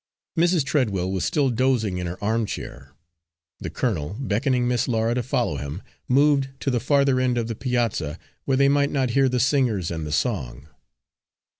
Mrs. 0.35 0.65
Treadwell 0.65 1.11
was 1.11 1.25
still 1.25 1.51
dozing 1.51 1.99
in 1.99 2.07
her 2.07 2.17
armchair. 2.23 2.95
The 3.59 3.69
colonel, 3.69 4.15
beckoning 4.19 4.67
Miss 4.67 4.87
Laura 4.87 5.13
to 5.13 5.21
follow 5.21 5.57
him, 5.57 5.83
moved 6.07 6.49
to 6.61 6.71
the 6.71 6.79
farther 6.79 7.19
end 7.19 7.37
of 7.37 7.47
the 7.47 7.53
piazza, 7.53 8.17
where 8.45 8.57
they 8.57 8.67
might 8.67 8.89
not 8.89 9.11
hear 9.11 9.29
the 9.29 9.39
singers 9.39 9.91
and 9.91 10.07
the 10.07 10.11
song. 10.11 10.69